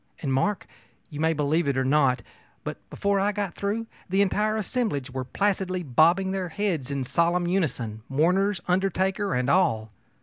[0.23, 0.65] And, Mark,
[1.11, 2.23] you may believe it or not,
[2.63, 7.45] but before I got through the entire assemblage were placidly bobbing their heads in solemn
[7.47, 9.91] unison, mourners, undertaker, and all.